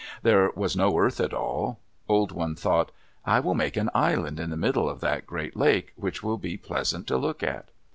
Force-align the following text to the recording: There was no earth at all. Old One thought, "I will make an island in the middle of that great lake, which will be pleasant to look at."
There 0.23 0.49
was 0.55 0.75
no 0.75 0.97
earth 0.97 1.19
at 1.19 1.31
all. 1.31 1.79
Old 2.09 2.31
One 2.31 2.55
thought, 2.55 2.91
"I 3.23 3.39
will 3.39 3.53
make 3.53 3.77
an 3.77 3.91
island 3.93 4.39
in 4.39 4.49
the 4.49 4.57
middle 4.57 4.89
of 4.89 4.99
that 5.01 5.27
great 5.27 5.55
lake, 5.55 5.93
which 5.95 6.23
will 6.23 6.39
be 6.39 6.57
pleasant 6.57 7.05
to 7.05 7.17
look 7.17 7.43
at." 7.43 7.69